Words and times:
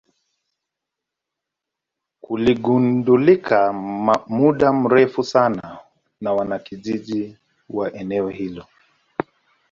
kiligundulika 2.23 3.73
muda 4.29 4.73
mrefu 4.73 5.23
sana 5.23 5.79
na 6.21 6.33
wanakijiji 6.33 7.37
wa 7.69 7.93
eneo 7.93 8.29
hilo 8.29 8.65